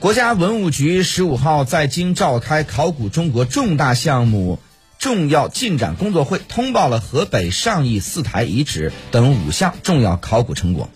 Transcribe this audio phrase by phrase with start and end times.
[0.00, 4.58] 国家文物局十五号在京召开考古中国重大项目
[4.98, 10.90] 重要进展工作会，通报了河北上邑四台遗址等五项重要考古成果。